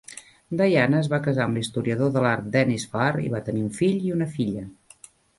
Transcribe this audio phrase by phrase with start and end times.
[0.59, 4.01] Diana es va casar amb l'historiador de l'art Dennis Farr, i va tenir un fill
[4.09, 4.65] i una filla.